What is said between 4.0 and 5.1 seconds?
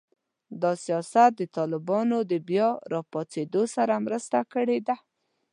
مرسته کړې ده